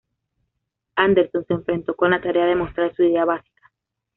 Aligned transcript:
Anderson 0.95 1.45
se 1.45 1.53
enfrentó 1.53 1.95
con 1.95 2.09
la 2.09 2.19
tarea 2.21 2.45
de 2.47 2.55
mostrar 2.55 2.91
su 2.95 3.03
idea 3.03 3.23
básica. 3.23 3.71